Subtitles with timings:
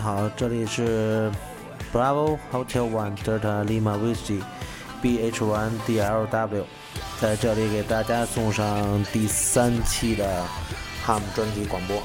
[0.00, 1.30] 好，这里是
[1.92, 4.40] Bravo Hotel One Delta Lima Whiskey
[5.02, 6.64] BH1 DLW，
[7.20, 10.42] 在这里给大家送上第三期的
[11.06, 12.02] Ham 专题广播。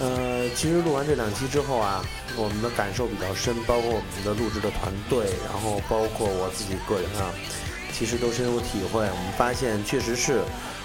[0.00, 2.02] 呃，其实录完这两期之后啊，
[2.34, 7.28] 我们的感受比较深，包括我们的录制的团队，然后包括我自己个人啊，
[7.92, 9.00] 其实都深有体会。
[9.02, 10.40] 我们发现，确实是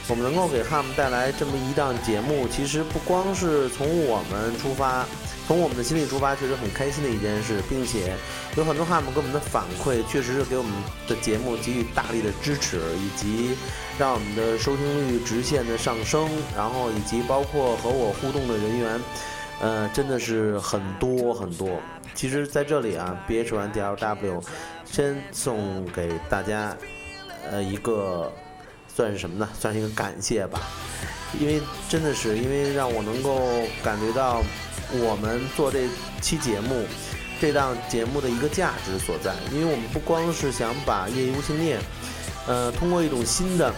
[0.09, 5.05] 我们能够给 Ham 带来这么一档节目，其实不光是从我们出发，
[5.50, 8.14] 从我们的心里出发，确实很开心的一件事，并且
[8.55, 10.72] 有很多 Ham 给我们的反馈，确实是给我们
[11.08, 13.58] 的节目给予大力的支持，以及
[13.97, 19.02] 让我们的收听率直线的上升，然后以及包括和我互动的人员，
[19.59, 21.67] 呃，真的是很多很多。
[22.14, 24.43] 其实在这里啊，BH 完 DLW
[24.86, 26.77] 先送给大家，
[27.49, 28.32] 呃，一个
[28.88, 29.49] 算是什么呢？
[29.59, 30.61] 算是一个感谢吧，
[31.39, 31.59] 因为
[31.89, 33.39] 真的是因为让我能够
[33.83, 34.43] 感觉到
[34.94, 35.88] 我们做这
[36.22, 36.86] 期节目。
[37.42, 41.80] 这档节目的一个价值所在，因为我们不光是想把业余无线电，
[42.45, 43.73] 呃，通过一种新的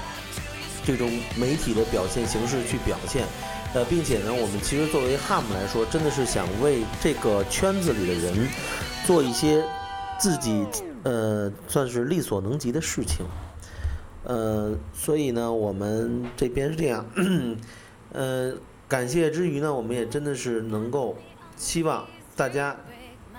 [0.84, 1.08] 这种
[1.38, 3.24] 媒体的表现形式去表现，
[3.76, 8.48] 呃，并且呢，我们其实作为 HAM 来说，真的是想为这个圈子里的人
[9.06, 9.64] 做一些
[10.18, 10.66] 自己
[11.04, 13.24] 呃算是力所能及的事情，
[14.24, 17.06] 呃，所以呢，我们这边是这样，
[18.12, 18.54] 呃，
[18.92, 21.16] 感谢之余呢，我们也真的是能够
[21.56, 22.76] 希望大家。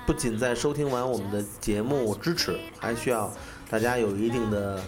[0.06, 3.30] 不仅在收听完我们的节目支持，还需要
[3.70, 4.82] 大家有一定的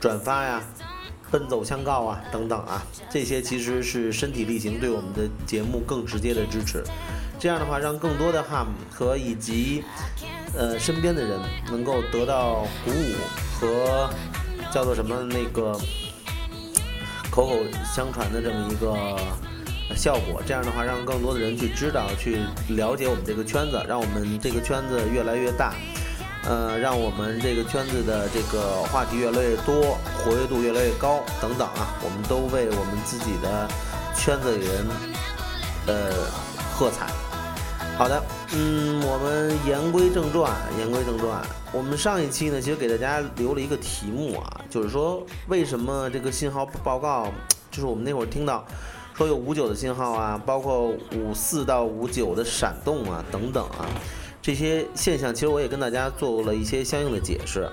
[0.00, 0.62] 转发呀、
[1.30, 6.82] 奔走相告啊等等啊，这些其实是身体力行对我们的节目更直接的支持。
[7.38, 9.82] 这样的话，让更多的 HAM 和以及
[10.56, 11.38] 呃身边的人
[11.70, 13.14] 能够得到鼓舞
[13.60, 14.08] 和
[14.72, 15.72] 叫做什么那个
[17.30, 17.56] 口口
[17.94, 19.18] 相传的这么一个。
[19.96, 22.38] 效果，这样的话，让更多的人去知道、去
[22.68, 25.74] 了解我们这个圈子，让我们这个圈子越来越大，
[26.44, 33.68] 呃，让我们这个圈子的这个话题越来越多，活跃度越来越高，等等啊，我们都为我们自己的
[34.14, 34.86] 圈子里人，
[35.86, 36.12] 呃，
[36.72, 37.06] 喝彩。
[37.96, 38.22] 好的，
[38.54, 47.26] 嗯，我们言归正传，言归正传，我们上一期呢，其实给大家留了一个题目啊，就是说为什么这个信号报告，
[47.72, 48.64] 就是我们那会儿听到。
[49.18, 53.84] 说有五九的信号啊，包括五四到五九的闪动啊，等等啊，
[54.40, 57.68] 这些现象其实我也跟大家做了一些相应的解释。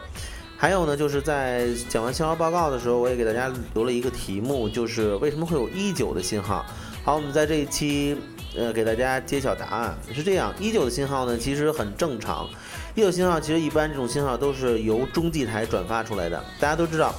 [0.57, 6.65] 还有呢，就是在讲完信号报告的时候，我也给大家留了一个题目，就是为什么会有一九的信号。
[7.03, 8.17] 好，我们在这一期
[8.57, 9.95] 呃给大家揭晓答案。
[10.11, 12.49] 是这样，一九的信号呢其实很正常，
[12.95, 16.43] 一九信号其实一般这种信号都是由中继台转发出来的。
[16.59, 17.13] 大家都知道，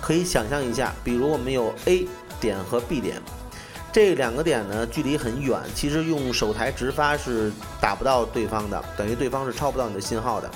[0.00, 2.06] 可以想象一下，比如我们有 A
[2.40, 3.20] 点和 B 点。
[3.96, 7.50] 这两个点呢，距离很远，其实用手台直发是
[7.80, 10.50] 打不到对方的，等于对方是抄不到你的信号的。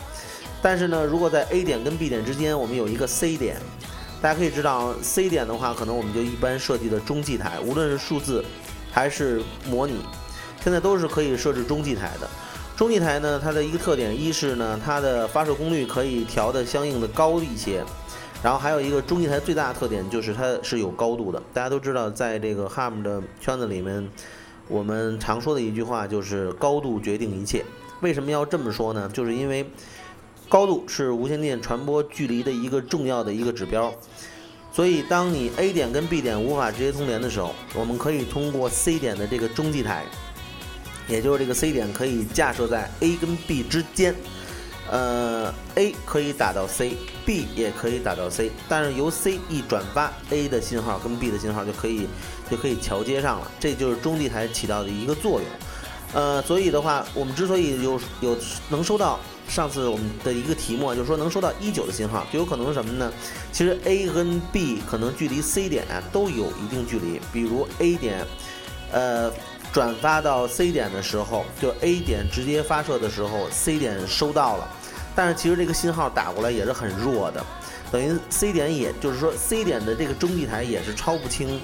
[0.60, 3.56] 但是呢，如果在 A 点跟 B 点之间，我们有一个 C 点，
[4.20, 8.44] 大家可以知道，C 点的话，可能我们就一般设计的中继台，无论是数字
[8.92, 10.04] 还是模拟，
[10.62, 12.28] 现在都是可以设置中继台的。
[12.76, 17.82] 中继台呢，它的一个特点，一是呢，它的发射功率可以调的相应的高一些。
[18.42, 21.42] 然后还有一个中继台最大的特点就是它是有高度的。
[21.52, 24.08] 大家都知道，在这个 HAM 的圈子里面，
[24.66, 27.64] 我们常说的一句话就是“高度决定一切”。
[28.00, 29.10] 为什么要这么说呢？
[29.12, 29.70] 就是因为
[30.48, 33.92] 高度是无线电传播距离的一个重要的一个指标。
[34.72, 40.04] 所以，当你 A 点跟 B 点无法直接通联的时候，我们可以通过 C 点的这个中继台，
[41.08, 44.14] 也就是这个 C 点可以架设在 A 跟 B 之间。
[44.90, 52.08] 呃，A 可以打到 C，B 也可以打到 C，但是由 C 一转发，A 的信号跟 B 的信号就可以
[52.50, 55.48] 就可以桥接上了，这就是中继台起到的一个作用。
[56.12, 58.36] 呃，所以的话，我们之所以有有
[58.68, 63.12] 能收到上次我们的一个题目，就是说能收到一九的信号，就有可能是什么呢？
[63.52, 68.26] 其实 A 跟 B 可能距离 C 点啊都有一定距离，比如 A 点，
[68.90, 69.32] 呃。
[69.72, 74.68] 转发到 C 点的时候，就 A 点直接发射的时候，C 点收到了，
[75.14, 77.44] 但是其实这个信号打过来也是很弱的，
[77.92, 81.60] 等于 C 点也就是说 C 点的这个中继台也是超不清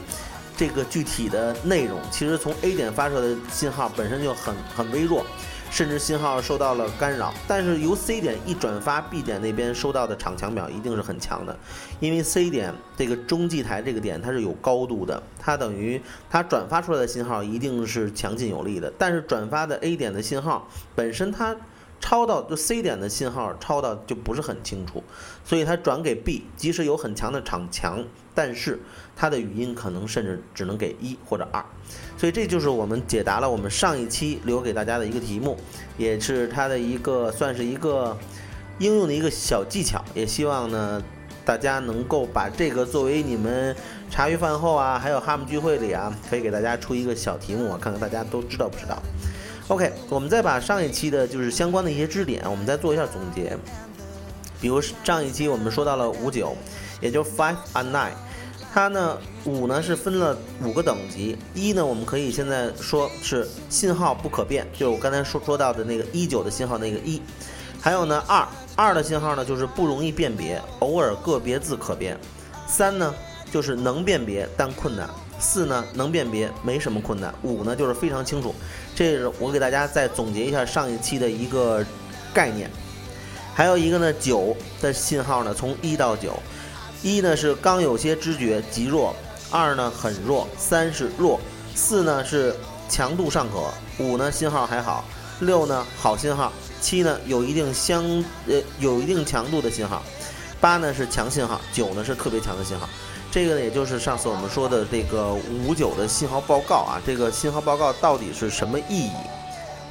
[0.56, 2.00] 这个具体的内容。
[2.11, 5.26] 其实从 A 点发射的信号本身就很很微弱。
[5.71, 11.57] 甚至信号受到了干扰，但是由 C 点一转发，B 点那边收到的场强表一定是很强的，
[12.01, 21.57] 因为 C 点这个中继台这个点它是有高度的，它等于它转发出来的信号一定是强劲有力的，但是转发的 A 点的信号本身它。
[22.01, 25.03] 抄到就 C 点的信号抄到就不是很清楚，
[25.45, 28.05] 所以它转给 B，即使有很强的场强，
[28.35, 28.79] 但是
[29.17, 31.65] 它的语音可能甚至只能给一或者二，
[32.17, 35.57] 所以这就是我们解答了我们上一期留给大家的一个题目，
[35.97, 38.17] 也是它的一个算是一个
[38.79, 41.03] 应用的一个小技巧，也希望呢
[41.45, 43.75] 大家能够把这个作为你们
[44.11, 49.03] 茶余饭后啊，还有哈姆聚会里啊，可以给大家出一个小题目，看看大家都知道不知道。
[49.69, 53.59] OK，我们再把上一期的就是相关的一些知识点，我们再做一下总结。
[54.61, 56.57] 比如上一期我们说到了五九，
[57.01, 58.13] 也就是 five and nine，
[58.73, 67.21] 它呢五呢是分了五个等级，一呢我们可以现在说是信号不可变，就是我刚才说说到的那个一九的信号那个一，
[67.81, 68.47] 还有呢二
[68.77, 72.17] 二的信号呢就是不容易辨别，偶尔个别字可变，
[72.69, 73.12] 三呢
[73.51, 75.11] 就是能辨别但困难。
[75.38, 78.55] 四呢能辨别没什么困难，五呢就是非常清楚。
[78.94, 81.85] 这是我给大家再总结一下上一期的一个
[82.33, 82.71] 概念。
[83.55, 86.38] 还有一个呢九的信号呢从一到九，
[87.03, 89.15] 一呢是刚有些知觉极弱，
[89.50, 91.41] 二呢很弱，三是弱，
[91.75, 92.55] 四呢是
[92.88, 95.05] 强度尚可，五呢信号还好，
[95.41, 98.05] 六呢好信号，七呢有一定相
[98.47, 100.03] 呃有一定强度的信号，
[100.61, 102.87] 八呢是强信号，九呢是特别强的信号。
[103.31, 105.34] 这个呢，也就是上次我们说的这个
[105.67, 109.11] 五九的信号报告啊，这个信号报告到底是什么意义？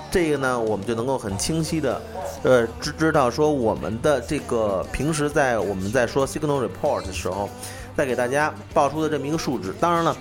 [0.10, 2.02] 这个呢，我们就能够很清晰的，
[2.42, 7.48] 呃，知知道说我们的这个平时在我们在说 signal report 的时候，
[7.96, 9.72] 再给大家报出的这么一个数值。
[9.80, 10.18] 当然了，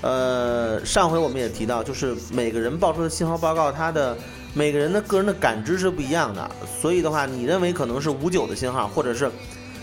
[0.00, 4.16] 呃，上回我们也提到，就是每个人报出的信号报告，它的
[4.52, 6.50] 每个人的个人的感知是不一样的，
[6.80, 9.30] 所以的话，你认为可能是五九的信号，或者是。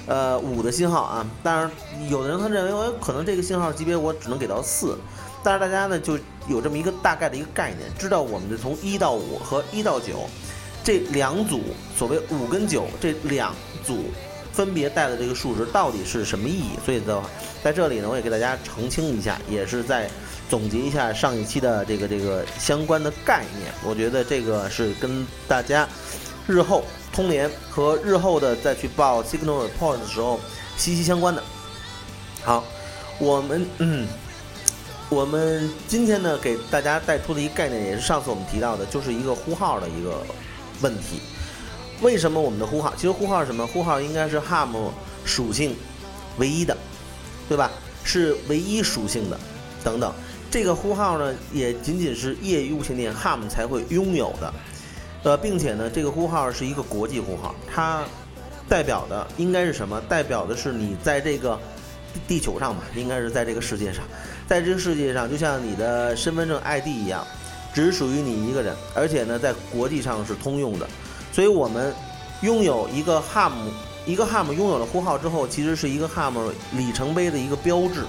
[0.08, 1.70] 呃，五的信号啊，当然
[2.10, 4.98] 有的人他认为，我可能这个信号级别我只能给到四，
[5.44, 6.18] 但是大家呢就
[6.48, 10.28] 有这么一个大概的一个概念，知道我们的从一到五和一到九
[10.84, 11.62] 这两组，
[11.96, 13.54] 所谓五跟九这两
[13.86, 14.06] 组
[14.52, 16.72] 分别带的这个数值到底是什么意义？
[16.84, 17.30] 所以的话，
[17.64, 20.10] 在这里呢，我也给大家澄清一下，也是在
[20.50, 23.72] 总结一下上一期的这个这个相关的概念。
[23.86, 25.88] 我觉得这个是跟大家
[26.48, 26.84] 日后。
[27.14, 30.40] 通联和日后的再去报 signal report 的时候
[30.78, 31.44] 息息相关的。
[32.44, 32.64] 好，
[33.20, 34.08] 我们嗯，
[35.10, 40.24] 我们今天呢给大家带出的一个概念，也是上次我们提到的，就是一个呼号的一个
[40.82, 41.20] 问题。
[42.02, 42.94] 为什么我们的呼号？
[42.96, 43.68] 其实呼号是什么？
[43.68, 44.70] 呼号应该是 ham
[45.24, 45.76] 属性
[46.38, 46.76] 唯一的，
[47.48, 47.70] 对吧？
[48.04, 49.40] 是唯一属性的。
[49.84, 50.12] 等等，
[50.50, 54.52] 这个呼号呢，也仅仅是业余无线电 ham 才会拥有的。
[55.24, 58.04] 呃，并且呢，这个呼号是一个国际呼号，它
[58.68, 60.02] 代表的应该是什么？
[60.10, 61.60] 代表的是你在这个
[62.28, 64.04] 地球上吧，应该是在这个世界上，
[64.48, 67.24] 在这个世界上，就像你的身份证 ID 一样，
[67.72, 70.88] 只属于你一个人，而且呢，在国际上是通用的。
[71.32, 71.94] 所以我们
[72.42, 73.52] 拥有一个 ham，
[74.08, 76.34] 一个 ham 拥有了呼号之后，其实是一个 ham
[76.72, 78.06] 里程碑的一个标志，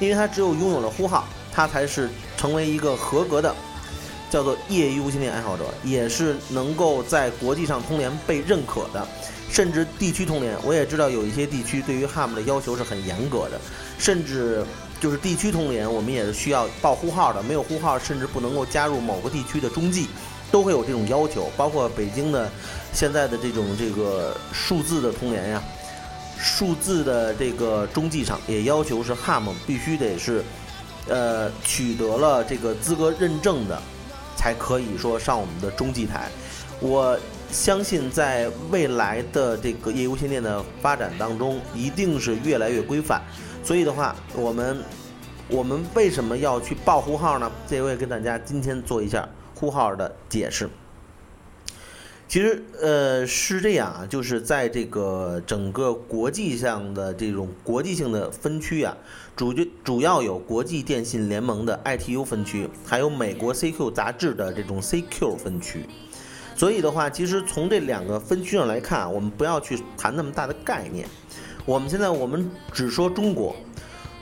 [0.00, 3.54] 因为它只有拥有了呼号，它才是成为一个合格的。
[4.30, 9.06] 叫做业余无线电爱好者，也是能够在国际上通联被认可的，
[9.50, 10.56] 甚至地区通联。
[10.64, 13.60] 我也知道有一些地区对于 ham 的要求是很严格的，
[13.98, 14.64] 甚至
[15.00, 20.06] 就是地区通联，我们也是需要报呼号的，没有呼号甚至不能够加入某个地区的中继，
[20.52, 21.50] 都会有这种要求。
[21.56, 22.48] 包括北京的
[22.92, 25.62] 现在的这种这个数字的通联呀，
[26.38, 30.44] 数字的这个中继上也要求是 ham 必须得是，
[31.08, 33.82] 呃，取得了这个资格认证的。
[34.40, 36.30] 才可以说上我们的中继台。
[36.80, 37.14] 我
[37.50, 43.20] 相信在未来的这个业余无线电的发展当中，一定是越来越规范。
[43.62, 44.82] 所以的话，我们
[45.48, 47.52] 我们为什么要去报呼号呢？
[47.66, 50.70] 这位跟大家今天做一下呼号的解释。
[52.30, 58.96] 其实，呃，是这样啊，就是在这个整个国际上的这种国际性的分区啊，
[59.34, 65.84] 主就主要有国际电信联盟的 ITU 分区，还有美国 CQ 杂志的这种 CQ 分区。
[66.54, 71.08] 所以的话，其实从这两个分区上来看，我们不要去谈那么大的概念。
[71.66, 73.56] 我们现在我们只说中国，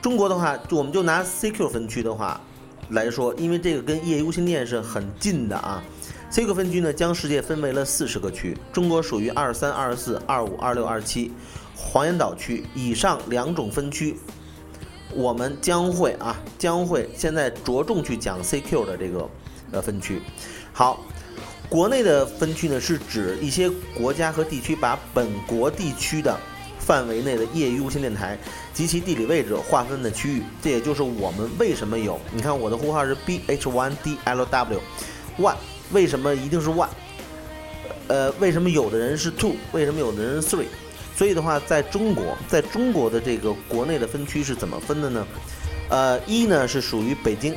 [0.01, 2.41] 中国的话，我们就拿 CQ 分区的话
[2.89, 5.85] 来说，因为这个跟业余无线电是很近的啊。
[6.31, 11.33] C 个分区呢，将世界分为了四十个区，中国属于二三、二四、二五、二六、二七，
[11.75, 14.15] 黄岩岛区以上两种分区，
[15.15, 19.27] 我们将会啊，将会现在着重去讲 CQ 的这个
[19.73, 20.21] 呃分区。
[20.71, 21.03] 好，
[21.71, 26.39] 国内的分区呢，是指一些国家和地区把本国地区的
[26.79, 28.39] 范围内的业余无线电台
[28.75, 35.57] 及其地理位置划分的区域，这也就是我们为什么有，你看我的呼号是 BH1DLW，one。
[35.93, 36.89] 为什么一定是 one？
[38.09, 39.55] 呃，为什么有的人是 two？
[39.73, 40.67] 为什么有的人是 three？
[41.15, 45.27] 所以的话，在中国，在中国的这个国内的分区是怎么分的呢？
[45.91, 47.57] 呃，一呢是属于北京，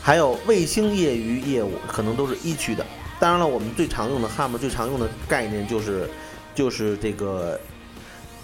[0.00, 2.84] 还有卫星业余业务可能都是一区的。
[3.20, 6.08] 当然了，我们最常用的 ham 最常用的概念就是
[6.54, 7.60] 就是这个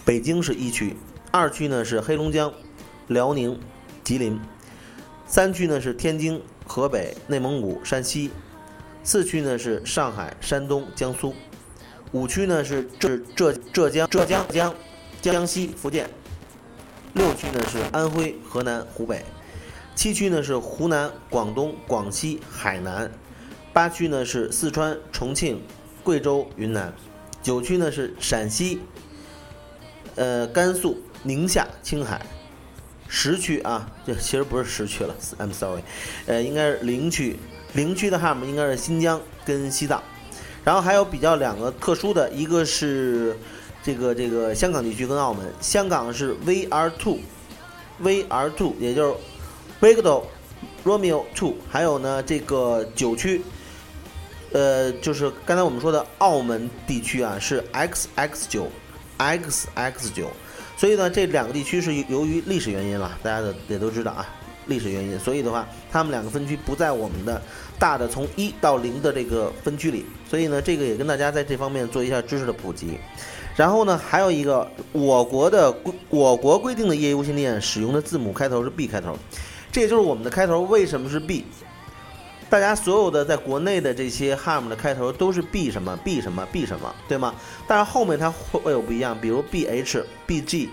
[0.04, 0.94] 北京是一区，
[1.30, 2.52] 二区呢是黑龙江、
[3.06, 3.58] 辽宁、
[4.04, 4.38] 吉林，
[5.26, 8.30] 三区呢是天津、河北、内蒙古、山西。
[9.02, 11.34] 四区呢是上海、山东、江苏，
[12.12, 14.74] 五区呢是浙浙浙江、浙江江
[15.22, 16.08] 江西、福建，
[17.14, 19.24] 六区呢是安徽、河南、湖北，
[19.94, 23.10] 七区呢是湖南、广东、广西、海南，
[23.72, 25.62] 八区呢是四川、重庆、
[26.02, 26.92] 贵州、云南，
[27.42, 28.80] 九区呢是陕西、
[30.16, 32.20] 呃甘肃、宁夏、青海，
[33.08, 35.82] 十区啊，这其实不是十区了，I'm sorry，
[36.26, 37.38] 呃应该是零区。
[37.74, 40.02] 零区的 ham 应该是新疆跟西藏，
[40.64, 43.36] 然后还有比较两个特殊的，一个是
[43.82, 49.14] 这个这个香港地区跟澳门，香港是 VR two，VR two 也就是
[49.80, 50.24] Victor
[50.84, 53.42] Romeo two，还有呢这个九区，
[54.52, 58.66] 呃就是刚才我们说的澳门地区啊是 XX 九
[59.18, 60.30] ，XX 九，
[60.76, 64.26] 所以呢这两个地区是由于历史原因了，大家的也都知道啊。
[64.68, 67.42] 历史原因，所以的话，他们两个分区不在我们的
[67.78, 72.98] 大的从一到零的这个分区里，所以呢，这个也跟大家在这方面做一下知识的普及。
[73.56, 79.18] 然后呢，还有一个我国的规我国规定的业余无线电使用的字母开头是 B 开头，
[79.72, 81.44] 这也就是我们的开头为什么是 B？
[82.48, 87.34] 大家所有的在国内的这些 ham 的开头都是 B 什么 B 什么 B 什么，对吗？
[87.66, 90.68] 但是后面它会有不一样，比如 BH、BG，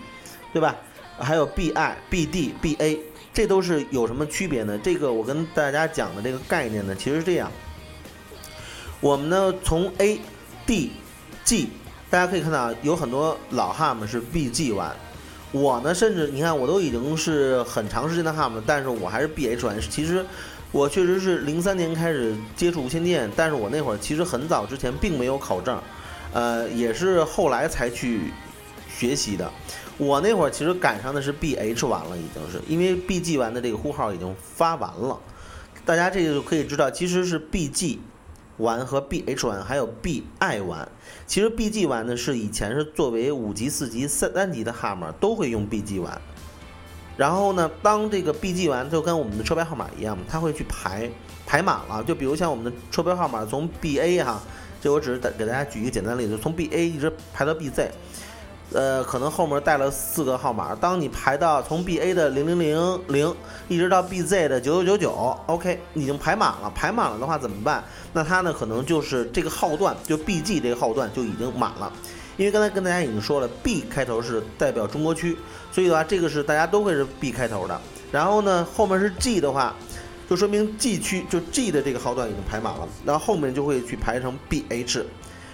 [0.54, 0.76] 对吧？
[1.18, 1.74] 还有 BI、
[2.10, 3.00] BD、BA。
[3.36, 4.80] 这都是有什么区别呢？
[4.82, 7.52] 这个我跟大家讲的这个概念呢，其实是这样。
[9.02, 10.22] 我们呢从 A、
[10.66, 10.94] D、
[11.44, 11.70] G，
[12.10, 14.96] 大家可以看到有很多老 ham 是 B、G 完。
[15.52, 19.82] 我呢，甚至你看我都已经是很长时间的 ham，但是我还是 B、H 完。
[19.82, 20.26] 其实
[20.72, 25.78] 我确实是零三年开始接触无线电，但是我那会儿其实很早之前并没有考证，
[26.32, 28.32] 呃，也是后来才去
[28.90, 29.52] 学习的。
[29.98, 35.18] 我那会儿其实赶上的是 B H 完了，已经是因为 B G 完的这个呼号已经发完了，
[35.86, 38.00] 大家这个就可以知道，其实是 B G
[38.58, 40.88] 完和 B H 完还有 B I 完。
[41.26, 46.22] 其实 B G 完呢是以前是作为五级、四级、三三级的 ham 都会用 B G 完。
[47.16, 51.10] 然后呢，当这个 B G 完就跟我们的车牌号码一样，它会去排
[51.46, 52.04] 排满了。
[52.04, 54.42] 就比如像我们的车牌号码从 B A 哈，
[54.82, 57.90] 这我只是给大家举一个简单例子，从 B A 一直排到 B Z。
[58.74, 60.76] 呃，可能后面带了四个号码。
[60.76, 63.36] 当你排到从 B A 的零零零零
[63.68, 66.72] 一直到 B Z 的九九九九，OK，已经排满了。
[66.76, 67.84] 排满了的话怎么办？
[68.12, 71.92] 那它呢，可能就是这个号段，就 B G 这个号段就已经满了。
[72.38, 75.38] 因为刚才跟大家已经说了，B 开头是代表中国区，
[75.72, 77.80] 所以的话，这个是大家都会是 B 开头的。
[78.12, 79.74] 然后呢，后面是 G 的话，
[80.30, 85.06] 就说明 G 区就 G 的这个号段已经排满了，然后后面就会去排成 B H，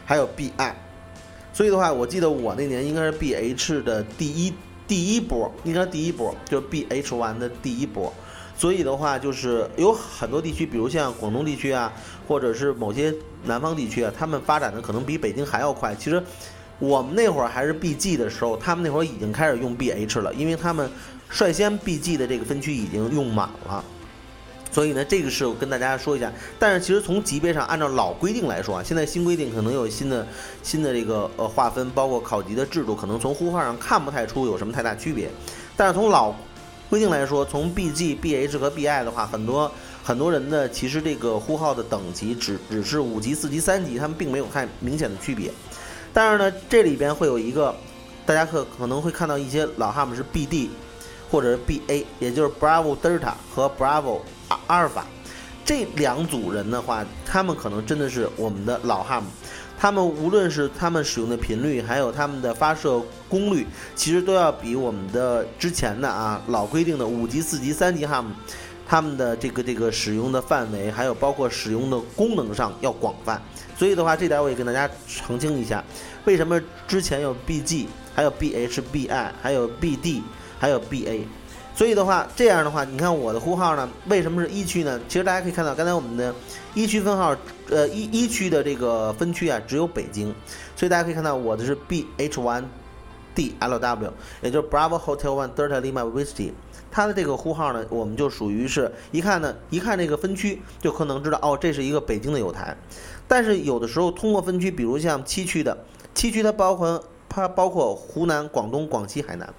[0.05, 0.75] 还有 B I。
[1.53, 4.53] 所以的话，我记得我那年应该是 B H 的第一
[4.87, 8.11] 第一波，应该是第一波就是 B H one 的第一波。
[8.57, 11.91] 所以的话，就是有很多地区，比如像广东地区啊，
[12.27, 13.13] 或者是某些
[13.45, 15.95] 南方地区啊，他们发展的可能比北京还要快。
[15.95, 16.21] 其实
[16.77, 20.89] 我们那会儿还是 B G 的时候，他们那会儿已经开始用 B H 了，因为他们
[21.29, 23.83] 率先 B G 的这个分区已经用满了。
[24.71, 26.31] 所以呢，这个是我跟大家说一下。
[26.57, 30.25] 但是其实从级别上，按照老规定来说啊，现在新规定可能有新的
[30.63, 35.29] 新的这个呃划分，包括考级的制度，可能从呼号上看不太出有什么太大区别。
[35.75, 36.33] 但是从老
[36.89, 39.71] 规定来说，从 BG、BH 和 BI 的话，很多
[40.03, 45.51] 很多人呢，其实这个呼号的等级只只是五级、四级、三级，他们并没有太明显的区别。
[46.13, 47.75] 但是呢，这里边会有一个，
[48.25, 50.67] 大家可可能会看到一些老汉姆是 BD
[51.29, 54.19] 或者是 BA，也就是 Bravo Delta 和 Bravo
[54.67, 55.05] 阿尔法
[55.63, 59.29] 这两组人的话，他们可能真的是我们的老汉姆。
[59.77, 63.65] 他们无论是他们使用的频率，还有他们的发射功率，
[63.95, 68.29] 其实都要比我们的之前的啊老规定的五级、四级、三级哈姆，
[68.87, 73.41] 他们的这个这个使用的范围，还有包括使用的功能上要广泛。
[73.75, 75.83] 所以的话，这点我也跟大家澄清一下，
[76.25, 80.21] 为什么之前有 BG，还有 BHBI，还有 BD，
[80.59, 81.21] 还有 BA。
[81.73, 85.01] 所以的话，这样的话，你看我的呼号呢，为什么是一区呢？
[85.07, 86.31] 其实大家可以看到，刚才我们的
[86.75, 87.35] 一区分号，
[87.69, 90.33] 呃，一一区的这个分区啊，只有北京，
[90.75, 94.11] 所以大家可以看到我的是 BH1DLW，
[94.41, 96.51] 也就是 Bravo Hotel One Delta Lima Whiskey，
[96.91, 102.77] 它的这个呼号呢，我们就属于是一看呢，一看这个分区就可能知道哦，这是一个北京的有台。
[103.27, 109.53] 但是有的时候通过分区，比如像七区的，七区它包括它包括湖南、广东、广西、海南。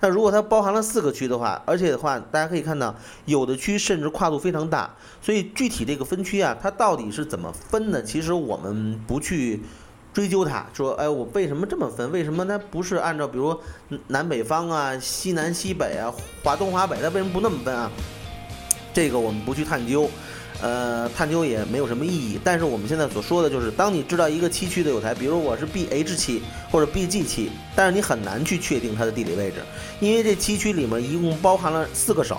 [0.00, 8.02] 那如果它包含了四个区的话，而且的话，大家可以看到，有的区甚至跨度非常大，所以具体这个分区啊，它到底是怎么分的？
[8.02, 9.60] 其实我们不去
[10.14, 12.12] 追究它，说，哎，我为什么这么分？
[12.12, 13.58] 为什么它不是按照比如
[14.06, 16.14] 南北方啊、西南西北啊、
[16.44, 17.90] 华东华北，它为什么不那么分啊？
[18.94, 20.08] 这个我们不去探究。
[20.60, 22.38] 呃，探究也没有什么意义。
[22.42, 29.56] 但是我们现在所说的就是，当你知道一个七区的有台，比如我是 BH 七或者 BG 七，但是你很难去确定它的地理位置，
[30.00, 32.36] 因为这七区里面一共包含了四个省，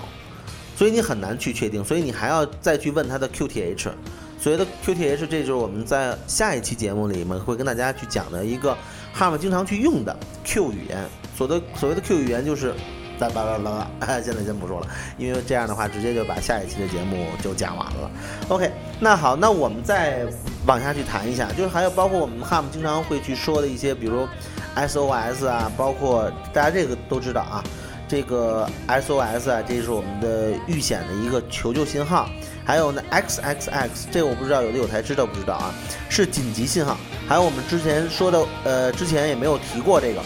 [0.76, 1.82] 所以你很难去确定。
[1.84, 3.90] 所以你还要再去问它的 QTH。
[4.38, 8.76] 所谓的 QTH，这就是我们在下一期节目里面会跟大家去讲的一个
[9.12, 11.08] 哈姆经常去用的 Q 语言。
[11.36, 12.74] 所的所谓的 Q 语言就是。
[13.20, 14.86] 再巴拉巴拉， 现在先不说了，
[15.18, 18.10] 因为这样的话，直接就把下一期的节目就讲完了。
[18.48, 20.24] OK，那好，那我们再
[20.66, 24.26] 往下去谈一下，就是还有包括我们哈姆经常会去说的一些，比如
[24.74, 27.62] SOS 啊，包括大家这个都知道啊，
[28.08, 32.26] 这个 SOS 啊，这是我们的遇险的一个求救信号。
[32.64, 35.74] 还有呢，XXX，这个我不知道有的有台知道不知道啊，
[36.08, 36.96] 是紧急信号。
[37.28, 40.22] 还有我们之前说的，呃，之前也没有提过这个。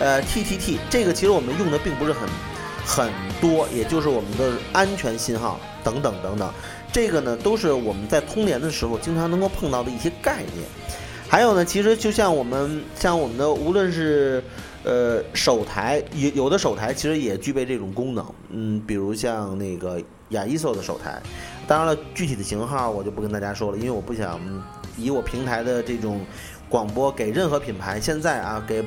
[0.00, 2.28] 呃，T T T 这个其实我们用的并不是很
[2.84, 6.52] 很多，也就是我们的安全信号等等等等，
[6.92, 10.66] 这个呢都是我们在通联的时候经常能够碰到的一些概念。
[11.28, 14.42] 还有呢，其实就像我们像我们的无论是
[14.82, 21.22] 呃手台，有有的手台其实也具备这种功能，嗯，比如像那个亚伊索的手台，
[21.66, 24.38] 当然了，具体的型号我就不跟大家说了，因为我不想
[24.98, 26.20] 以我平台的这种
[26.68, 28.84] 广播给任何品牌现在啊给。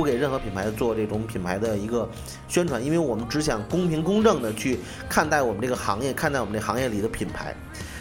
[0.00, 2.08] 不给任何品牌做这种品牌的一个
[2.48, 7.54] 宣传，因为我们只想公平公正的去看待我们这个行业，看待我们这行业里的品牌。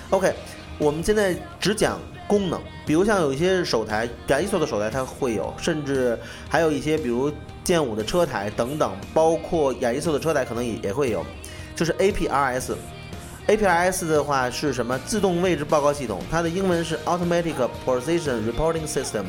[0.09, 0.33] OK，
[0.77, 7.29] 我们现在只讲功能，比如像有一些手台，亚伊索的手台它会有，甚至还有一些比如
[7.65, 11.25] 剑舞的车台等等，包括亚伊索的车台可能也也会有，
[11.75, 12.75] 就是 APRS。
[13.45, 14.97] APRS 的话是什么？
[14.99, 19.25] 自动位置报告系统，它的英文是 Automatic Position Reporting System。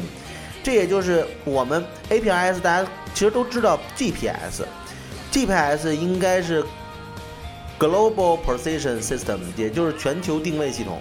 [0.62, 6.62] 这也就是我们 APRS，大家其实都知道 GPS，GPS 应该是
[7.78, 11.00] Global Position System，也就是全球定位系统。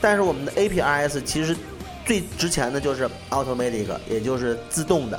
[0.00, 1.56] 但是我们的 APRS 其实
[2.04, 5.18] 最值钱的就是 Automatic，也就是自动的。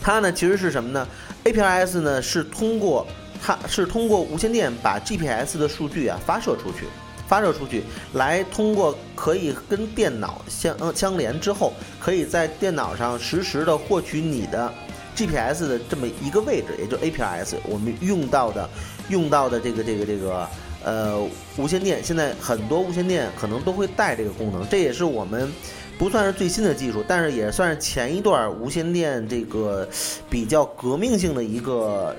[0.00, 1.08] 它呢其实是什么呢
[1.44, 3.06] ？APRS 呢是通过
[3.42, 6.86] 它是通过无线电把 GPS 的数据啊发射出去。
[7.28, 14.72] 发射出去，来通过可以跟电脑相相连之后，可以在电脑上实时的获取你的
[15.14, 17.56] GPS 的这么一个位置，也就 APRS。
[17.64, 18.68] 我们用到的
[19.10, 20.48] 用到的这个这个这个
[20.82, 21.20] 呃
[21.56, 25.52] 无线电，现在很多无线电可能都会带这个功能，这也是我们
[25.98, 29.86] 不算是最新的技术，但是也算是前一段无线电这个
[30.30, 32.16] 比较革命性的一个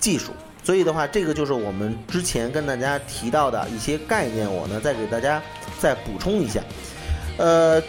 [0.00, 0.32] 技术。
[0.68, 5.42] 所以的话，这个就是我们之前跟大家提到的一些概念，我呢再给大家
[5.80, 6.60] 再补充一下。
[7.38, 7.82] 呃，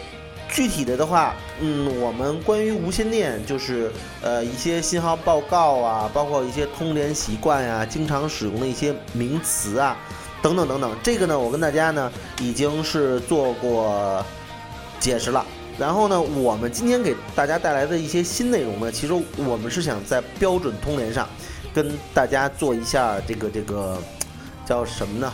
[0.48, 9.94] 具体的的话，嗯，我们关于无线电，就是呃一些信号报告啊，包括一些通联习惯呀，经常使用的一些名词啊，
[10.40, 14.24] 等等等等，这个呢，我跟大家呢已经是做过
[14.98, 15.44] 解释了。
[15.78, 21.28] 然后呢，我们今天给大家带来的一些新内容呢，其实我们是想在标准通联上。
[21.74, 23.98] 跟大家做一下这个这个
[24.64, 25.32] 叫什么呢？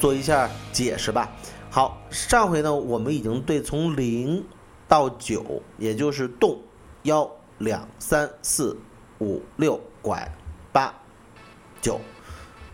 [0.00, 1.30] 做一下解释吧。
[1.70, 4.44] 好，上回呢我们已经对从零
[4.86, 6.58] 到九，也就是动
[7.02, 8.76] 幺两三四
[9.20, 10.30] 五六拐
[10.72, 10.94] 八
[11.82, 12.00] 九，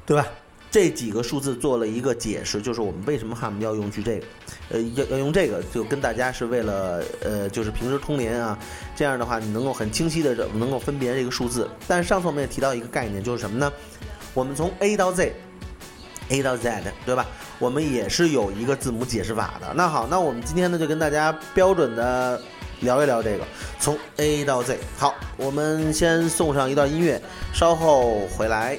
[0.07, 0.27] 对吧？
[0.75, 4.27] 这几个数字做了一个解释，就是我们为什么 ham 要用去这个，
[4.71, 8.59] 呃，要要用这个，就跟大家是为了呃，就是平时通联啊，
[8.97, 11.71] 这样的话你能够很清晰的能够分别这个数字。
[11.87, 13.73] 但是上次我们也提到一个概念，就是什么呢？
[14.35, 17.25] 我们从 A 到 Z，A 到 Z，对吧？
[17.61, 19.73] 我们也是有一个字母解释法的。
[19.77, 22.43] 那好，那我们今天呢就跟大家标准的
[22.81, 23.45] 聊一聊这个，
[23.79, 24.77] 从 A 到 Z。
[24.99, 28.77] 好，我们先送上一段音乐，稍后回来。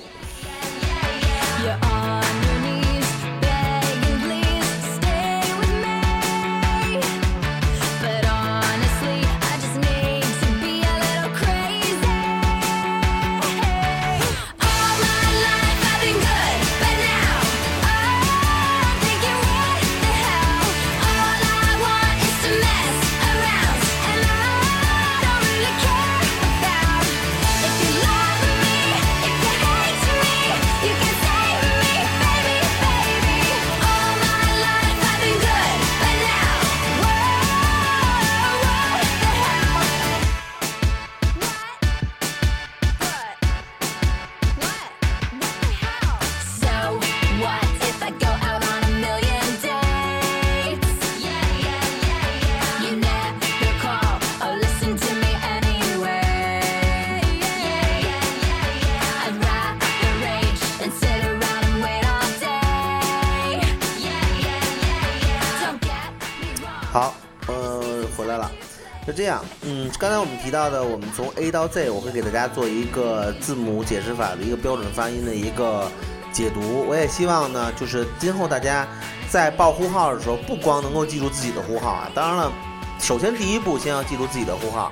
[69.15, 75.89] 这样，嗯，刚才我们提到的，我们从 A 到 Z，我会给大家做一个字母解释法的一个标准发音的一个
[76.32, 76.86] 解读。
[76.88, 78.86] 我也希望呢，就是今后大家
[79.30, 82.51] 在报呼号的时候，不光能够记住自己的呼号啊，当然了，
[82.99, 84.91] 首先第一步先要记住自己的呼号。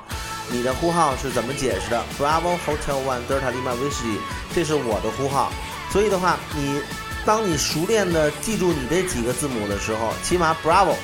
[0.50, 4.18] 你的呼号是怎么解释的？Bravo Hotel One Delta Lima Whiskey，
[4.54, 5.50] 这是我的呼号。
[5.90, 6.80] 所以的话，你
[7.24, 10.94] 当你熟练的记住你这几个字母的时候，起码 Bravo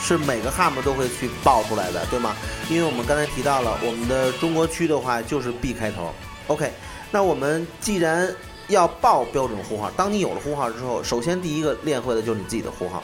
[0.00, 2.34] 是每个 ham 都会去报出来的，对吗？
[2.70, 6.12] 因为我们刚才提到了，我们的中国区的话就是 B 开头。
[6.46, 6.72] OK，
[7.10, 8.34] 那我们既然
[8.68, 13.02] 要报标准呼号，当你有了呼号之后，首先第一个练会的就是你自己的呼号，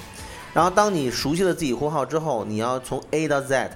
[0.55, 3.71] 然后当你熟悉了自己呼号之后，你要从 A 到 Z，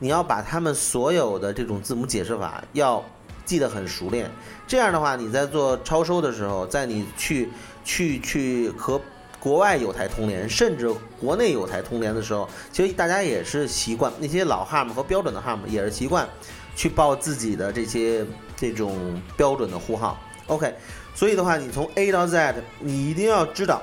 [0.00, 3.04] 你要把他们所有的这种字母解释法要
[3.44, 4.28] 记得很熟练。
[4.66, 7.48] 这样的话，你在做超收的时候，在你去
[7.84, 9.00] 去去和
[9.40, 10.88] 国外有台通联，甚至
[11.20, 16.28] 国内有台通联的时候，其实大家也是习惯那些老 ham 和标准的 ham 也是习惯
[16.76, 18.24] 去报自己的这些
[18.56, 20.16] 这种标准的呼号。
[20.46, 20.72] OK，
[21.14, 23.82] 所以的话，你从 A 到 Z，你一定要知道，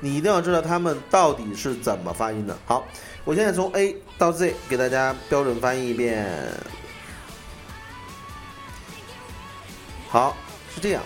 [0.00, 2.56] 你一定要知道他们到底是怎么发音的。
[2.64, 2.84] 好，
[3.24, 6.28] 我现在从 A 到 Z 给大家标准翻译一遍。
[10.08, 10.36] 好，
[10.74, 11.02] 是这样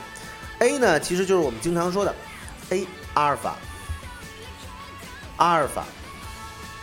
[0.59, 2.15] ，A 呢其实就是我们经常说的
[2.73, 2.87] A.
[3.17, 3.57] Alpha
[5.39, 5.87] Alpha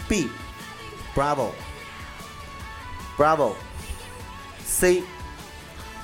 [0.08, 0.30] B.
[1.14, 1.54] Bravo
[3.18, 3.56] Bravo
[4.60, 5.04] C.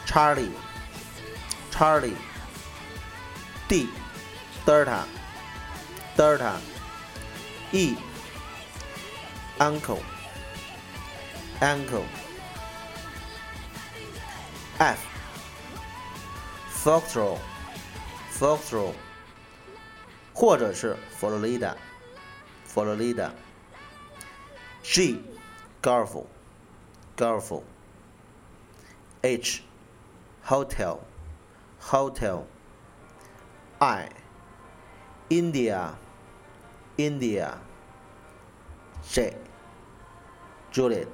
[0.06, 0.52] Charlie
[1.72, 2.18] Charlie
[3.68, 3.88] D.
[4.66, 5.06] Delta
[6.18, 6.60] Delta
[7.72, 7.96] E.
[9.60, 10.04] Uncle
[11.62, 12.06] Uncle
[14.80, 15.06] F.
[16.70, 17.40] Foxtrot
[18.32, 18.96] Foxtrot
[20.39, 23.31] 或者是 Florida。Florida.
[24.83, 25.23] G.
[25.81, 26.27] Golf.
[27.17, 27.63] Golf.
[29.23, 29.63] H.
[30.43, 31.01] Hotel.
[31.79, 32.45] Hotel.
[33.79, 34.09] I.
[35.31, 35.95] India.
[36.99, 37.59] India.
[39.09, 39.37] J.
[40.73, 41.09] Juliet.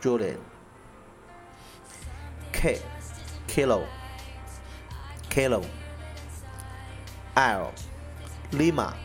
[0.00, 0.38] Juliet.
[2.52, 2.80] K.
[3.48, 3.84] Kilo.
[5.28, 5.64] Kilo.
[7.36, 7.72] L.
[8.51, 8.95] Lima.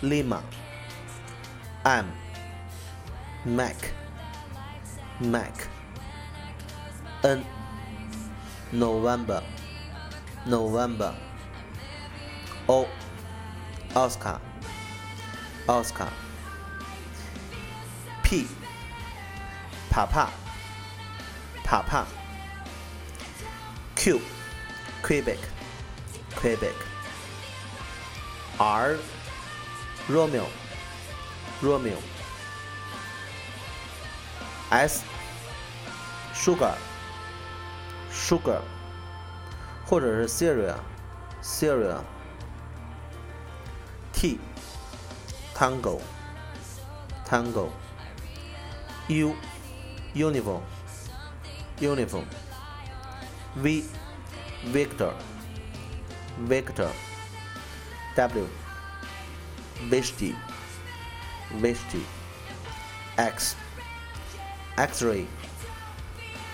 [0.00, 0.44] Lima,
[1.84, 2.12] M,
[3.44, 3.74] Mac,
[5.18, 5.66] Mac,
[7.24, 7.44] N,
[8.70, 9.42] November,
[10.46, 11.16] November,
[12.68, 12.86] O,
[13.96, 14.40] Oscar,
[15.68, 16.12] Oscar,
[18.22, 18.46] P,
[19.90, 20.30] Papa,
[21.64, 22.06] Papa,
[23.96, 24.20] Q,
[25.02, 25.40] Quebec,
[26.36, 26.87] Quebec,
[28.57, 28.97] R,
[30.07, 30.47] Romeo,
[31.61, 31.97] Romeo,
[34.69, 35.03] S,
[36.33, 36.75] Sugar,
[38.11, 38.61] Sugar，
[39.85, 40.75] 或者是 Syria,
[41.41, 42.01] Syria,
[44.11, 44.39] T,
[45.55, 45.99] Tango,
[47.27, 47.69] Tango,
[49.07, 49.35] U,
[50.13, 50.61] Uniform,
[51.79, 52.25] Uniform,
[53.55, 53.83] V,
[54.71, 55.13] Victor,
[56.47, 56.89] Victor
[58.18, 58.46] W
[59.90, 60.34] Whiskey
[61.62, 62.02] Whiskey
[63.14, 63.54] X
[64.74, 65.26] X-ray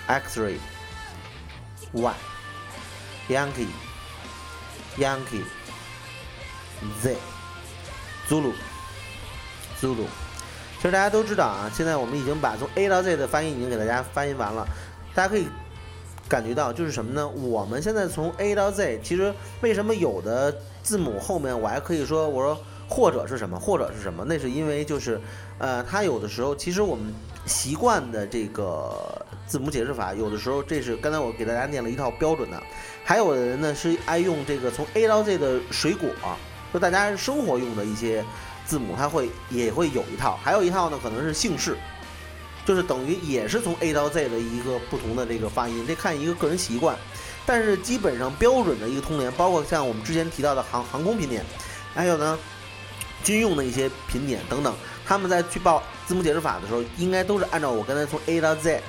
[0.07, 0.59] X-ray
[1.91, 2.13] Y
[3.29, 3.67] Yankee
[4.97, 5.43] Yankee
[7.01, 7.17] Z
[8.29, 8.53] Zulu
[9.81, 10.05] Zulu。
[10.77, 14.67] 其实大家都知道啊，现在我们已经把从 A 到 Z 的翻译已经给大家翻译完了，
[15.15, 15.47] 大家可以
[16.27, 17.27] 感觉到就是什么呢？
[17.27, 22.57] 我们现在从 A 到 Z，其实为什么有的字母后面我还可以说我说
[22.89, 24.25] 或者是什么，或者是什么？
[24.27, 25.21] 那是因为就是
[25.59, 27.13] 呃，它有的时候其实我们
[27.45, 32.61] 习惯的这个字母解释法，有的时候这是刚才我给大家念了一套标准的，
[33.03, 36.09] 还有的人呢是爱用这个从 A 到 Z 的水果，
[36.73, 38.25] 就大家生活用的一些
[38.65, 41.77] 字母，它会也会有一套，还有一套呢可能是姓氏。
[42.65, 46.97] 就是等于也是从 A 到 Z 的一个不同的这个发音，这看一个个人习惯。
[47.45, 51.45] 但是基本上标准的一个通联，包括像我们之前提到的航航空频点，
[51.93, 52.37] 还有呢
[53.23, 54.73] 军用的一些频点等等，
[55.05, 58.81] 他们在去报字母解释法的时候，应该都是按照我刚才从 A 到 Z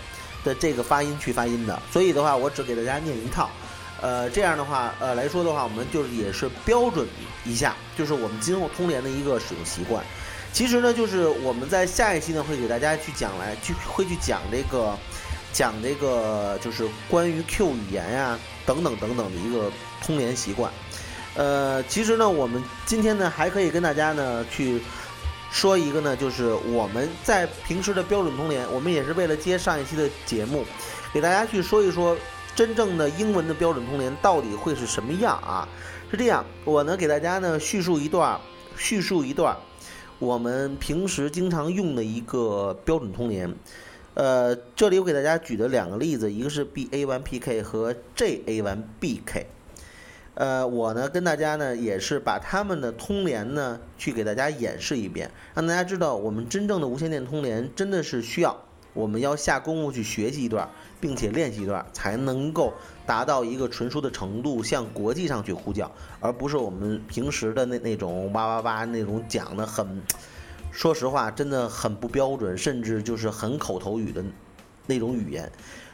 [0.42, 1.78] 的这个发音去发音的。
[1.92, 3.50] 所以的话，我只给大家念一套。
[4.00, 7.06] 呃，这样的话，呃来说的话，我们就是也是标准
[7.44, 10.04] 一下，就是我们今后通联的一个使用习惯。
[10.56, 14.96] 其实呢，就是我们在下一期呢会给大家去讲来，去会去讲这个，
[15.52, 19.70] 讲这个就是关于 Q 语言呀、等等等等的一个
[20.02, 20.72] 通联习惯。
[21.34, 24.80] 呃，其实呢，我们今天呢还可以跟大家呢去
[25.50, 30.64] 说一个呢，就是我们在平时的标准通联，我们也是为了接上一期的节目，
[31.12, 32.16] 给大家去说一说
[32.54, 35.68] 真正的英文的标准通联到底会是什么样啊？
[36.10, 38.40] 是这样，我呢给大家呢叙述一段，
[38.78, 39.54] 叙述一段。
[40.18, 43.55] 我们平时经常用的一个标准通联，
[44.14, 49.46] 呃，这里我给大家举的两个例子，一个是 B A one P K 和 J A one B K，
[50.33, 58.65] 呃，我呢跟大家呢也是把他们的通联呢去给大家演示一遍，让大家知道我们真正的无线电通联真的是需要
[58.96, 62.72] 我们要下功夫去学习一段，并且练习一段，才能够
[63.04, 70.02] 达到一个纯熟的程度，向国际上去呼叫，而不是我们平时的那那种哇哇哇那种讲的很，
[70.72, 74.24] 说实话真的很不标准，甚至就是很口头语的
[74.87, 75.52] 那种语言。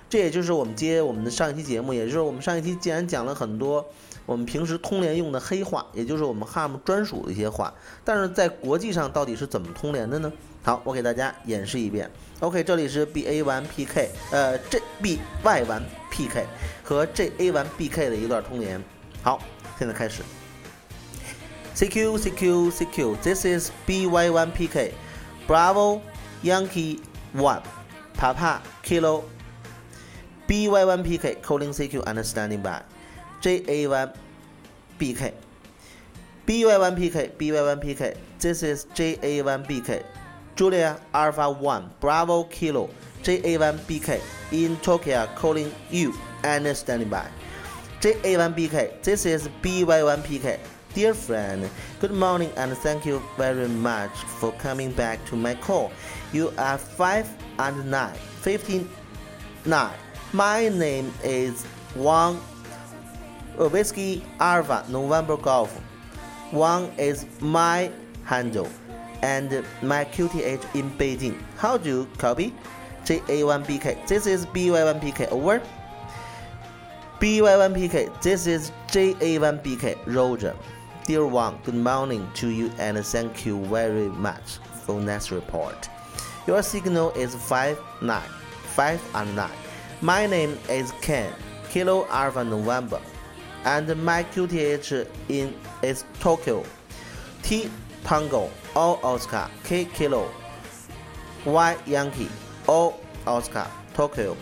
[0.08, 3.86] 这也就是我们接我们的上一期节目，也就是我们上一期既然讲了很多
[4.26, 7.72] 我们平时通联用的黑话，也就是我们 HAM 专属的一些话，
[8.04, 10.30] 但是在国际上到底是怎么通联的呢？
[10.62, 12.10] 好，我给大家演示一遍。
[12.41, 16.45] OK，这里是 BA 1 PK，呃，JBY 1 PK
[16.83, 18.79] 和 JA 1 BK 的一段通联。
[19.23, 19.41] 好，
[19.79, 20.21] 现在开始。
[21.75, 23.17] CQ CQ CQ.
[23.21, 24.93] This is BY1 PK.
[25.47, 26.01] Bravo
[26.43, 26.99] Yankee
[27.35, 27.61] 1.
[28.15, 29.23] Papa Kilo.
[30.47, 32.81] BY1 PK calling CQ and standing by.
[33.41, 34.13] JA1
[34.99, 35.33] BK.
[36.47, 38.15] BY1 PK BY1 PK.
[38.39, 40.03] This is JA1 BK.
[40.62, 42.88] Julia Alpha 1 Bravo Kilo.
[43.24, 44.20] JA1 BK
[44.52, 47.28] in Tokyo calling you and standing by.
[48.00, 49.02] JA1 BK.
[49.02, 50.60] This is BY1 PK.
[50.94, 55.90] Dear friend, good morning and thank you very much for coming back to my call.
[56.32, 58.88] You are 5 and 9, 15,
[59.66, 59.90] 9.
[60.32, 62.40] My name is Wang
[63.58, 65.76] uh, Whiskey Alpha November Golf.
[66.52, 67.90] One is my
[68.22, 68.68] handle
[69.22, 71.40] and my QTH in Beijing.
[71.56, 72.54] How do you copy?
[73.04, 74.06] JA1BK.
[74.06, 75.30] This is BY1PK.
[75.32, 75.62] Over.
[77.20, 78.22] BY1PK.
[78.22, 79.98] This is JA1BK.
[80.06, 80.54] Roger.
[81.04, 85.88] Dear one, good morning to you and thank you very much for next report.
[86.46, 89.50] Your signal is 5 9, 5 and 9.
[90.00, 91.32] My name is Ken,
[91.70, 93.00] Kilo Alpha November,
[93.64, 96.64] and my QTH in is Tokyo.
[97.42, 97.68] T
[98.04, 100.30] Tango, O Oscar, K Kilo,
[101.44, 102.28] Y Yankee,
[102.68, 102.94] O
[103.26, 104.36] Oscar, Tokyo.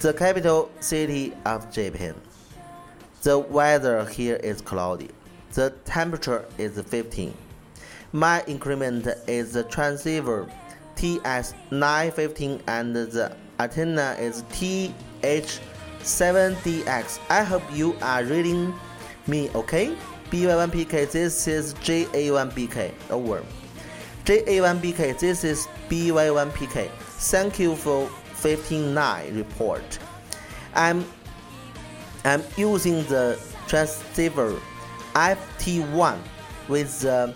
[0.00, 2.14] The capital city of Japan.
[3.22, 5.10] The weather here is cloudy.
[5.52, 7.34] The temperature is 15.
[8.12, 10.48] My increment is the transceiver
[10.96, 17.18] TS915 and the antenna is TH7DX.
[17.28, 18.74] I hope you are reading
[19.26, 19.94] me okay?
[20.30, 22.92] BY1PK, this is JA1BK.
[23.10, 23.42] Over.
[24.24, 26.90] JA1BK, this is BY1PK.
[26.90, 28.02] Thank you for
[28.42, 29.98] 159 report.
[30.74, 31.04] I'm
[32.24, 34.60] I'm using the transceiver
[35.14, 36.18] FT1
[36.68, 37.34] with the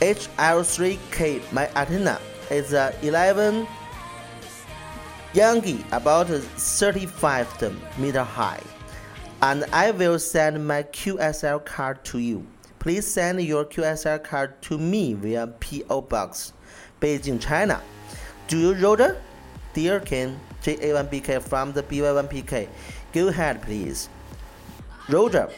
[0.00, 1.52] HL3K.
[1.52, 3.66] My antenna is a 11
[5.34, 8.60] Yangi about 35 meter high.
[9.42, 12.46] And I will send my QSL card to you.
[12.78, 16.52] Please send your QSL card to me via PO Box,
[17.00, 17.80] Beijing, China.
[18.48, 19.20] Do you, Roger?
[19.72, 22.68] Dear Ken, JA1BK from the BY1PK.
[23.12, 24.08] Go ahead, please.
[25.08, 25.48] Roger,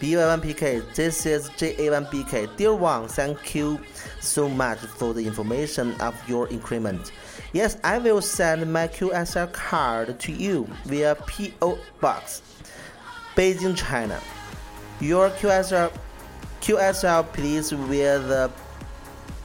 [0.00, 2.56] BY1PK, this is JA1BK.
[2.56, 3.78] Dear one, thank you
[4.20, 7.12] so much for the information of your increment.
[7.52, 12.42] Yes, I will send my QSL card to you via PO Box,
[13.36, 14.20] Beijing, China.
[15.00, 15.92] Your QSL,
[16.60, 18.50] QSL please with the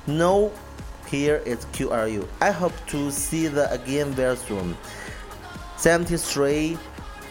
[0.07, 0.51] no
[1.07, 2.27] here is QRU.
[2.41, 4.77] I hope to see the again very soon.
[5.77, 6.77] 73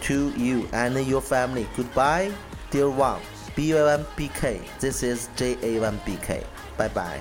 [0.03, 1.67] to you and your family.
[1.77, 2.33] Goodbye,
[2.71, 3.21] dear one.
[3.55, 4.79] BA1BK.
[4.81, 6.45] This is JA1BK.
[6.77, 7.21] Bye bye.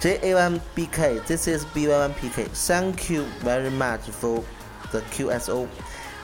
[0.00, 1.26] JA1BK.
[1.26, 2.48] This is BY1PK.
[2.48, 4.44] Thank you very much for
[4.92, 5.68] the QSO.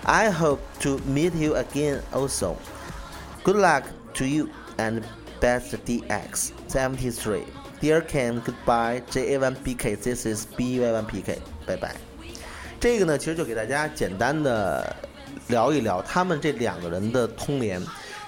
[0.05, 2.55] I hope to meet you again also.
[3.43, 3.83] Good luck
[4.15, 5.03] to you and
[5.39, 7.43] best DX 73.
[7.79, 9.01] Dear Ken, goodbye.
[9.11, 10.01] JA1BK.
[10.01, 11.39] This is BY1PK.
[11.65, 11.95] Bye bye.
[12.79, 14.95] 这个呢，其实就给大家简单的
[15.47, 17.81] 聊一聊他们这两个人的通联。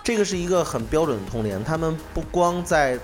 [0.04, 2.99] 这个是一个很标准的通联，他们不光在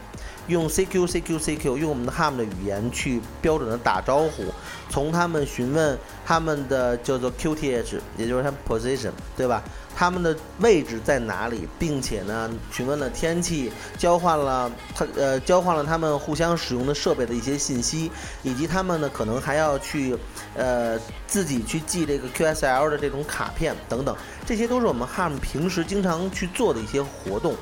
[0.47, 4.45] 用 CQ CQ CQ 用我们的 HAM 的语言去标准的打招呼，
[4.91, 9.63] 从他们询问他们的叫做 QTH，也就是他们 position，对吧？
[9.97, 18.11] 他们的位置在哪里，并且呢，询问了天气，交换了他呃交换了他们互相使用的设备的一些信息，
[18.43, 20.17] 以及他们呢可能还要去
[20.57, 27.55] 呃自己去记这个 QSL 的这种卡片等等，这些都是我们 HAM 平时经常去做的一些活动。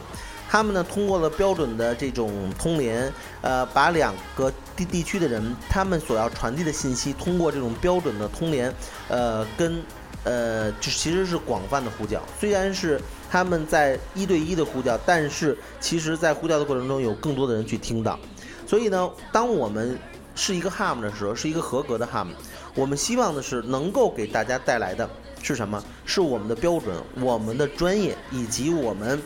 [0.52, 3.10] 他们呢通过了标准的这种通联，
[3.40, 8.70] 呃，把两个地地区的人他们所要传递的信息，通过这种标准的通联，
[9.08, 9.82] 呃，跟
[10.24, 12.20] 呃，就其实是广泛的呼叫。
[12.38, 18.18] 虽然是他们在一对一的呼叫，但是其实在呼叫的过程中有更多的人去听到。
[18.66, 19.98] 所以呢，当我们
[20.34, 22.26] 是一个 HAM 的时候，是一个合格的 HAM，
[22.74, 25.08] 我们希望的是能够给大家带来的
[25.42, 25.82] 是什么？
[26.04, 29.18] 是我们的标准、我们的专业以及我们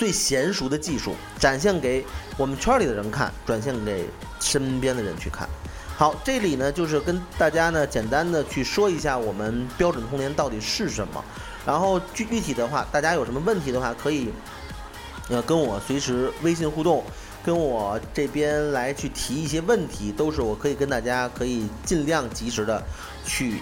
[0.00, 2.02] 最娴熟的技术，展现给
[2.38, 4.06] 我们圈里的人看，展现给
[4.40, 5.46] 身边的人去看。
[5.94, 11.22] 好，这里呢就是跟大家呢简单的去说一下我们标准通联到底是什么，
[11.66, 14.30] 然后具具体的话，大家有什么问题的话，可以
[15.28, 17.04] 呃跟我随时微信互动，
[17.44, 22.82] 跟我这边来去提一些问题，都是我可以跟大家可以尽量及时的
[23.26, 23.58] 去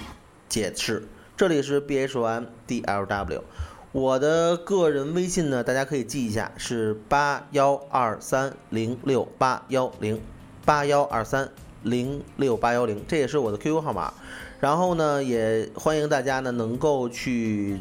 [0.48, 1.02] 解释。
[1.36, 3.44] 这里是 B H One D L W，
[3.92, 10.20] 我的个人微信呢，大家可以记一下，是八幺二三零六八幺零
[10.66, 11.48] 八幺二三
[11.82, 14.12] 零六八幺零，这也是我的 QQ 号码。
[14.60, 17.80] 然后呢，也欢迎大家呢能够去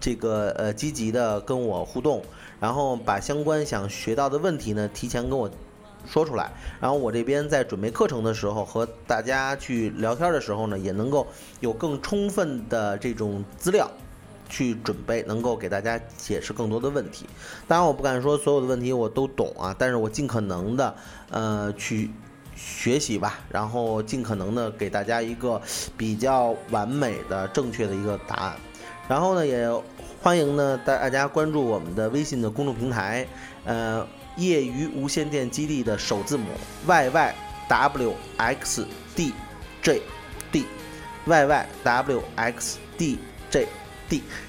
[0.00, 2.20] 这个呃积极的跟我互动，
[2.58, 5.48] 然后把相关想学到的问题呢提前跟我
[6.04, 6.50] 说出来，
[6.80, 11.24] 然后我这边在准备课程的时候和大家去聊天的时候呢，也能够
[11.60, 13.88] 有更充分的这种资料
[14.54, 17.26] 去准备，能够给大家解释更多的问题。
[17.66, 20.94] 当然，我不敢说所有的问题我都懂啊，但是我尽可能的
[21.30, 22.08] 呃去
[22.54, 25.60] 学习吧，然后尽可能的给大家一个
[25.96, 28.56] 比较完美的、正确的一个答案。
[29.08, 29.68] 然后呢，也
[30.22, 33.26] 欢迎呢大大家关注我们的微信的公众平台，
[33.64, 36.46] 呃，业余无线电基地的首字母
[36.86, 37.34] Y Y
[37.68, 38.86] W X
[39.16, 39.32] D
[39.82, 40.00] J
[40.52, 40.64] D
[41.26, 43.18] Y Y W X D
[43.50, 43.66] J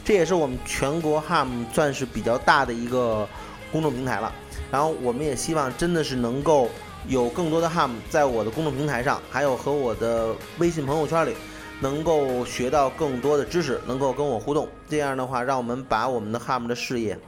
[0.04, 3.28] 这也是我们全国 HAM 算是比较大的一个
[3.72, 4.34] 公众平台了。
[4.72, 6.70] 然后我们也希望真的是能够
[7.08, 11.36] 有更多的 HAM 在我的公众平台上，还有和我的微信朋友圈里。
[11.82, 14.66] 能够学到更多的知识，能够跟我互动。
[14.88, 17.20] 这样的话，让我们把我们的 HAM 的事业，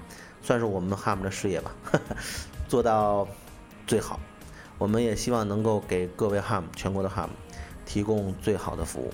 [0.41, 1.75] 算是我们 HAM 的事业吧，
[2.69, 3.27] 做到
[3.85, 4.17] 最好。
[4.77, 7.27] 我们也希望能够给各位 HAM 全国的 HAM
[7.85, 9.11] 提供最好的服务。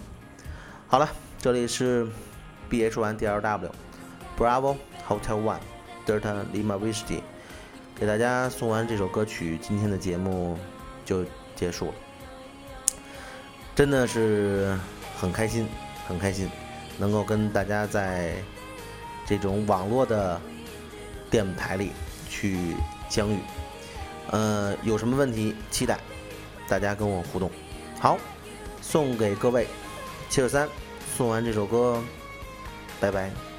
[0.88, 1.09] 好了，
[1.39, 2.07] 这里是
[2.74, 3.69] B H One DLW
[4.36, 5.59] Bravo Hotel One
[6.07, 7.21] Delta Lima Whiskey，
[7.95, 10.57] 给大家送完这首歌曲，今天的节目
[11.05, 11.24] 就
[11.55, 11.93] 结束了。
[13.76, 14.76] 真的是
[15.15, 15.67] 很开心，
[16.07, 16.49] 很开心，
[16.97, 18.34] 能够跟大家在
[19.28, 20.41] 这种网络的
[21.30, 21.91] 电台里
[22.28, 22.57] 去
[23.07, 23.38] 相遇。
[24.32, 25.99] 呃，有什么问题，期待
[26.67, 27.51] 大家跟我互动。
[27.99, 28.17] 好，
[28.82, 29.67] 送给各位
[30.28, 30.67] 七十三，
[31.15, 32.01] 送完这首歌，
[33.04, 33.53] 拜拜。